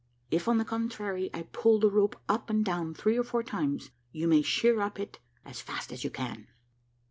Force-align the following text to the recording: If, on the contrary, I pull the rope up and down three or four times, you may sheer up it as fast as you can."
If, 0.31 0.47
on 0.47 0.57
the 0.57 0.65
contrary, 0.65 1.29
I 1.31 1.43
pull 1.51 1.79
the 1.79 1.91
rope 1.91 2.15
up 2.27 2.49
and 2.49 2.65
down 2.65 2.95
three 2.95 3.19
or 3.19 3.23
four 3.23 3.43
times, 3.43 3.91
you 4.11 4.27
may 4.27 4.41
sheer 4.41 4.81
up 4.81 4.99
it 4.99 5.19
as 5.45 5.61
fast 5.61 5.91
as 5.91 6.03
you 6.03 6.09
can." 6.09 6.47